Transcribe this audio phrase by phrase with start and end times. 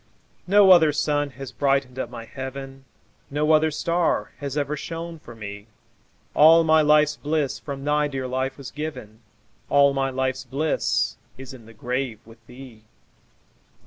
[0.47, 2.85] No other sun has brightened up my heaven,
[3.29, 5.67] No other star has ever shone for me;
[6.33, 9.19] All my life's bliss from thy dear life was given,
[9.69, 12.81] All my life's bliss is in the grave with thee.